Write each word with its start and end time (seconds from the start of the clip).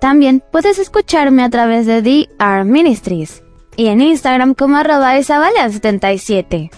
También 0.00 0.42
puedes 0.50 0.78
escucharme 0.78 1.42
a 1.42 1.50
través 1.50 1.86
de 1.86 2.00
DR 2.00 2.64
Ministries 2.64 3.42
y 3.76 3.88
en 3.88 4.00
Instagram 4.00 4.54
como 4.54 4.76
arroba 4.76 5.18
isabela77. 5.18 6.70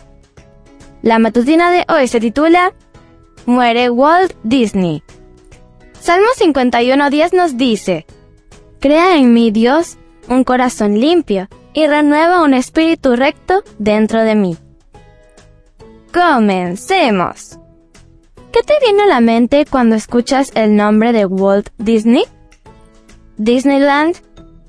La 1.03 1.19
matutina 1.19 1.71
de 1.71 1.85
hoy 1.89 2.09
se 2.09 2.21
titula 2.21 2.75
Muere 3.47 3.91
Walt 3.91 4.35
Disney. 4.43 5.03
Salmo 6.01 6.27
51.10 6.39 7.33
nos 7.33 7.57
dice, 7.57 8.07
Crea 8.81 9.17
en 9.17 9.33
mí, 9.33 9.53
Dios, 9.53 9.99
un 10.29 10.43
corazón 10.43 10.99
limpio 10.99 11.49
y 11.75 11.87
renueva 11.87 12.43
un 12.43 12.55
espíritu 12.55 13.15
recto 13.15 13.63
dentro 13.79 14.23
de 14.23 14.35
mí. 14.35 14.57
Comencemos. 16.13 17.59
¿Qué 18.53 18.63
te 18.63 18.75
viene 18.85 19.05
a 19.05 19.07
la 19.07 19.21
mente 19.21 19.65
cuando 19.65 19.95
escuchas 19.95 20.51
el 20.55 20.77
nombre 20.77 21.13
de 21.13 21.25
Walt 21.25 21.71
Disney? 21.79 22.25
Disneyland, 23.37 24.17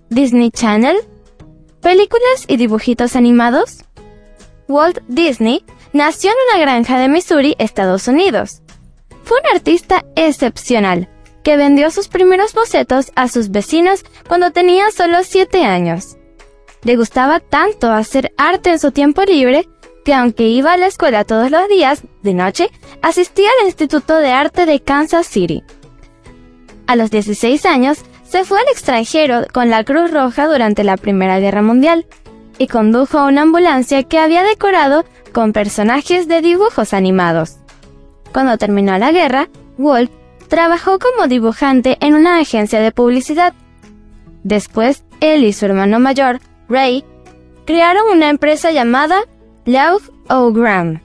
Disney 0.09 0.51
Channel, 0.51 0.97
películas 1.81 2.45
y 2.47 2.57
dibujitos 2.57 3.15
animados. 3.15 3.83
Walt 4.67 4.99
Disney 5.07 5.65
nació 5.91 6.31
en 6.31 6.37
una 6.49 6.61
granja 6.61 6.99
de 6.99 7.09
Missouri, 7.09 7.55
Estados 7.59 8.07
Unidos. 8.07 8.61
Fue 9.23 9.37
un 9.39 9.55
artista 9.55 10.05
excepcional 10.15 11.09
que 11.43 11.57
vendió 11.57 11.91
sus 11.91 12.07
primeros 12.07 12.53
bocetos 12.53 13.11
a 13.15 13.27
sus 13.27 13.51
vecinos 13.51 14.03
cuando 14.27 14.51
tenía 14.51 14.91
solo 14.91 15.23
7 15.23 15.65
años. 15.65 16.17
Le 16.83 16.95
gustaba 16.95 17.39
tanto 17.39 17.91
hacer 17.91 18.33
arte 18.37 18.71
en 18.71 18.79
su 18.79 18.91
tiempo 18.91 19.23
libre 19.23 19.67
que 20.03 20.13
aunque 20.13 20.47
iba 20.47 20.73
a 20.73 20.77
la 20.77 20.87
escuela 20.87 21.23
todos 21.23 21.49
los 21.49 21.67
días, 21.69 22.03
de 22.23 22.33
noche, 22.33 22.69
asistía 23.01 23.49
al 23.59 23.67
Instituto 23.67 24.17
de 24.17 24.31
Arte 24.31 24.65
de 24.65 24.81
Kansas 24.81 25.27
City. 25.27 25.63
A 26.87 26.95
los 26.97 27.09
16 27.09 27.65
años, 27.65 27.99
se 28.33 28.45
fue 28.45 28.59
al 28.59 28.67
extranjero 28.71 29.45
con 29.53 29.69
la 29.69 29.83
Cruz 29.83 30.09
Roja 30.09 30.47
durante 30.47 30.83
la 30.83 30.97
Primera 30.97 31.39
Guerra 31.39 31.61
Mundial 31.61 32.07
y 32.57 32.65
condujo 32.65 33.23
una 33.27 33.43
ambulancia 33.43 34.01
que 34.01 34.17
había 34.17 34.41
decorado 34.41 35.05
con 35.33 35.53
personajes 35.53 36.27
de 36.27 36.41
dibujos 36.41 36.95
animados. 36.95 37.57
Cuando 38.33 38.57
terminó 38.57 38.97
la 38.97 39.11
guerra, 39.11 39.49
Walt 39.77 40.11
trabajó 40.47 40.97
como 40.97 41.27
dibujante 41.27 41.99
en 41.99 42.15
una 42.15 42.39
agencia 42.39 42.79
de 42.79 42.91
publicidad. 42.91 43.53
Después, 44.43 45.03
él 45.19 45.43
y 45.43 45.53
su 45.53 45.65
hermano 45.65 45.99
mayor, 45.99 46.39
Ray, 46.67 47.05
crearon 47.65 48.07
una 48.11 48.31
empresa 48.31 48.71
llamada 48.71 49.25
Love 49.65 50.09
O'Gram. 50.29 51.03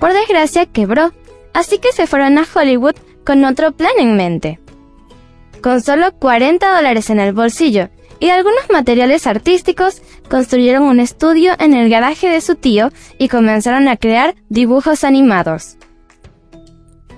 Por 0.00 0.14
desgracia 0.14 0.64
quebró, 0.64 1.12
así 1.52 1.76
que 1.76 1.92
se 1.92 2.06
fueron 2.06 2.38
a 2.38 2.46
Hollywood 2.54 2.94
con 3.22 3.44
otro 3.44 3.72
plan 3.72 3.92
en 3.98 4.16
mente. 4.16 4.62
Con 5.62 5.80
solo 5.80 6.12
40 6.18 6.74
dólares 6.74 7.08
en 7.08 7.20
el 7.20 7.32
bolsillo 7.32 7.88
y 8.18 8.30
algunos 8.30 8.68
materiales 8.70 9.26
artísticos, 9.26 10.02
construyeron 10.28 10.82
un 10.82 10.98
estudio 10.98 11.54
en 11.58 11.74
el 11.74 11.88
garaje 11.88 12.28
de 12.28 12.40
su 12.40 12.56
tío 12.56 12.90
y 13.18 13.28
comenzaron 13.28 13.86
a 13.88 13.96
crear 13.96 14.34
dibujos 14.48 15.04
animados. 15.04 15.76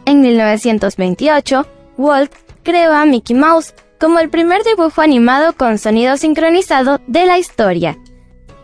En 0.04 0.20
1928, 0.20 1.66
Walt 1.96 2.32
creó 2.62 2.92
a 2.92 3.06
Mickey 3.06 3.34
Mouse 3.34 3.74
como 3.98 4.18
el 4.18 4.28
primer 4.28 4.62
dibujo 4.62 5.00
animado 5.00 5.54
con 5.54 5.78
sonido 5.78 6.18
sincronizado 6.18 7.00
de 7.06 7.24
la 7.24 7.38
historia, 7.38 7.96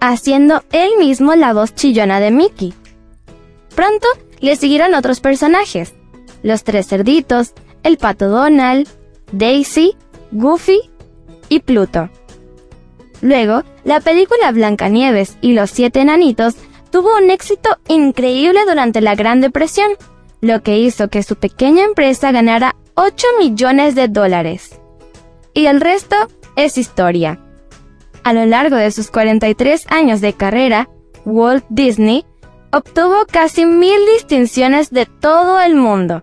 haciendo 0.01 0.63
él 0.73 0.91
mismo 0.99 1.35
la 1.37 1.55
voz 1.55 1.75
chillona 1.75 2.21
de 2.21 2.31
Mickey. 2.31 2.75
Pronto 3.75 4.07
le 4.41 4.57
siguieron 4.57 4.95
otros 4.95 5.21
personajes, 5.21 5.95
los 6.43 6.65
tres 6.65 6.87
cerditos, 6.87 7.55
el 7.83 7.97
pato 7.97 8.29
Donald, 8.29 8.87
Daisy, 9.33 9.97
Goofy 10.33 10.81
y 11.49 11.61
Pluto. 11.61 12.11
Luego, 13.21 13.63
la 13.85 14.01
película 14.01 14.51
Blancanieves 14.53 15.37
y 15.41 15.53
los 15.53 15.71
siete 15.71 16.01
enanitos 16.01 16.55
tuvo 16.91 17.17
un 17.17 17.31
éxito 17.31 17.77
increíble 17.89 18.61
durante 18.67 19.01
la 19.01 19.15
Gran 19.15 19.41
Depresión, 19.41 19.93
lo 20.41 20.63
que 20.63 20.79
hizo 20.79 21.09
que 21.09 21.23
su 21.23 21.37
pequeña 21.37 21.85
empresa 21.85 22.33
ganara 22.33 22.77
8 22.95 23.27
millones 23.39 23.95
de 23.95 24.09
dólares. 24.09 24.81
Y 25.55 25.67
el 25.67 25.81
resto 25.81 26.17
es 26.57 26.79
historia. 26.79 27.41
A 28.23 28.33
lo 28.33 28.45
largo 28.47 28.77
de 28.77 28.91
sus 28.91 29.11
43 29.11 29.87
años 29.89 30.21
de 30.21 30.33
carrera, 30.33 30.89
Walt 31.25 31.65
Disney 31.69 32.25
obtuvo 32.73 33.27
casi 33.31 33.67
mil 33.67 34.01
distinciones 34.15 34.91
de 34.91 35.07
todo 35.07 35.61
el 35.61 35.75
mundo. 35.75 36.23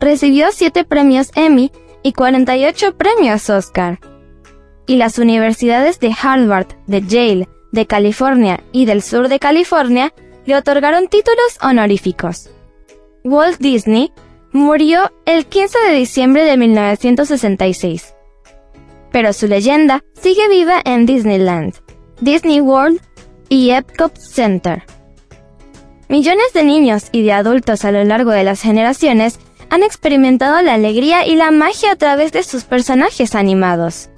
Recibió 0.00 0.48
7 0.50 0.84
premios 0.84 1.30
Emmy 1.34 1.70
y 2.02 2.12
48 2.12 2.96
premios 2.96 3.48
Oscar. 3.50 3.98
Y 4.86 4.96
las 4.96 5.18
universidades 5.18 6.00
de 6.00 6.14
Harvard, 6.20 6.68
de 6.86 7.02
Yale, 7.02 7.48
de 7.72 7.86
California 7.86 8.62
y 8.72 8.84
del 8.84 9.02
sur 9.02 9.28
de 9.28 9.38
California 9.38 10.12
le 10.44 10.56
otorgaron 10.56 11.08
títulos 11.08 11.58
honoríficos. 11.60 12.50
Walt 13.24 13.58
Disney 13.58 14.12
murió 14.52 15.10
el 15.24 15.46
15 15.46 15.78
de 15.88 15.94
diciembre 15.94 16.44
de 16.44 16.56
1966. 16.56 18.14
Pero 19.10 19.32
su 19.32 19.46
leyenda 19.46 20.02
sigue 20.20 20.48
viva 20.48 20.80
en 20.84 21.06
Disneyland, 21.06 21.74
Disney 22.20 22.60
World 22.60 23.00
y 23.48 23.70
Epcot 23.70 24.16
Center. 24.16 24.82
Millones 26.08 26.52
de 26.52 26.64
niños 26.64 27.08
y 27.12 27.22
de 27.22 27.32
adultos 27.32 27.84
a 27.84 27.92
lo 27.92 28.04
largo 28.04 28.32
de 28.32 28.44
las 28.44 28.60
generaciones 28.60 29.38
han 29.72 29.82
experimentado 29.82 30.60
la 30.60 30.74
alegría 30.74 31.26
y 31.26 31.34
la 31.34 31.50
magia 31.50 31.92
a 31.92 31.96
través 31.96 32.30
de 32.30 32.42
sus 32.42 32.64
personajes 32.64 33.34
animados. 33.34 34.10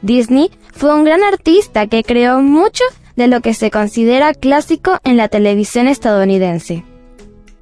Disney 0.00 0.50
fue 0.72 0.94
un 0.94 1.04
gran 1.04 1.22
artista 1.22 1.86
que 1.88 2.02
creó 2.02 2.40
mucho 2.40 2.82
de 3.14 3.26
lo 3.26 3.42
que 3.42 3.52
se 3.52 3.70
considera 3.70 4.32
clásico 4.32 4.98
en 5.04 5.18
la 5.18 5.28
televisión 5.28 5.88
estadounidense. 5.88 6.84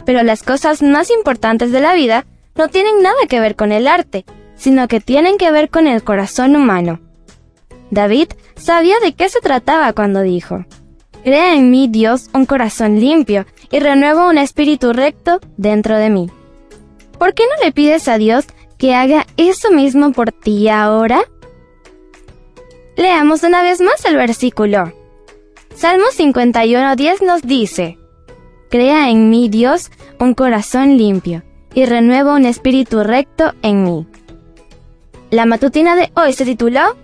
Pero 0.05 0.23
las 0.23 0.45
cosas 0.45 0.83
más 0.83 1.11
importantes 1.11 1.73
de 1.73 1.81
la 1.81 1.95
vida 1.95 2.27
no 2.55 2.69
tienen 2.69 3.03
nada 3.03 3.27
que 3.29 3.41
ver 3.41 3.57
con 3.57 3.73
el 3.73 3.89
arte, 3.89 4.25
sino 4.55 4.87
que 4.87 5.01
tienen 5.01 5.37
que 5.37 5.51
ver 5.51 5.69
con 5.69 5.89
el 5.89 6.05
corazón 6.05 6.55
humano. 6.55 7.01
David 7.91 8.29
sabía 8.55 9.01
de 9.03 9.15
qué 9.15 9.29
se 9.29 9.41
trataba 9.41 9.93
cuando 9.95 10.23
dijo, 10.23 10.65
Crea 11.25 11.55
en 11.55 11.73
mí, 11.73 11.89
Dios, 11.89 12.31
un 12.35 12.47
corazón 12.47 13.01
limpio 13.01 13.47
y 13.73 13.81
renuevo 13.81 14.29
un 14.29 14.39
espíritu 14.39 14.93
recto 14.93 15.41
dentro 15.57 15.97
de 15.97 16.09
mí. 16.09 16.31
¿Por 17.19 17.35
qué 17.35 17.45
no 17.45 17.65
le 17.65 17.73
pides 17.73 18.09
a 18.09 18.19
Dios 18.19 18.47
que 18.79 18.95
haga 18.95 19.27
eso 19.37 19.71
mismo 19.71 20.13
por 20.13 20.33
ti 20.33 20.69
ahora? 20.69 21.25
Leamos 22.97 23.43
una 23.43 23.63
vez 23.63 23.81
más 23.81 24.05
el 24.05 24.17
versículo. 24.17 24.93
Salmo 25.75 26.07
51.10 26.17 27.23
nos 27.27 27.43
dice, 27.43 27.99
Crea 28.71 29.11
en 29.11 29.31
mí, 29.31 29.49
Dios, 29.49 29.91
un 30.19 30.35
corazón 30.35 30.97
limpio, 30.97 31.43
y 31.75 31.85
renueva 31.85 32.35
un 32.35 32.47
espíritu 32.47 33.03
recto 33.03 33.53
en 33.63 33.85
mí. 33.85 34.07
La 35.31 35.45
matutina 35.45 35.95
de 35.97 36.11
hoy 36.15 36.33
se 36.33 36.45
tituló 36.45 36.97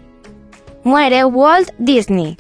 Muere 0.85 1.25
Walt 1.25 1.71
Disney. 1.79 2.37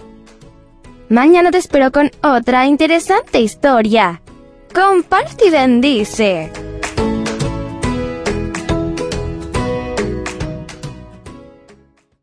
Mañana 1.08 1.50
te 1.50 1.58
espero 1.58 1.92
con 1.92 2.10
otra 2.22 2.66
interesante 2.66 3.40
historia. 3.40 4.22
Comparte 4.72 5.48
y 5.48 5.50
bendice. 5.50 6.50